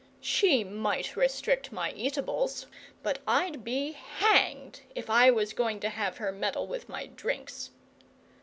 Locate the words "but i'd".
3.03-3.63